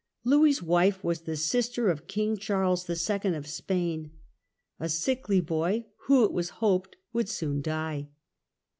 [0.23, 4.09] Louis' wife was the sister of King Charles IL of Spain,
[4.79, 8.09] a sickly boy, who, it was hoped, would soon die.